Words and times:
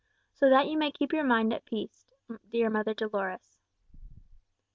So 0.33 0.49
that 0.49 0.67
you 0.67 0.79
may 0.79 0.89
keep 0.91 1.13
your 1.13 1.23
mind 1.23 1.53
at 1.53 1.63
peace, 1.63 2.09
dear 2.51 2.71
Mother 2.71 2.95
Dolores." 2.95 3.59